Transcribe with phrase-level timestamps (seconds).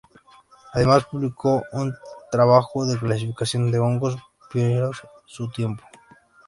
[0.73, 1.93] Además publicó un
[2.31, 4.17] trabajo de clasificación de Hongos
[4.51, 4.91] pionero en
[5.27, 5.83] su tiempo.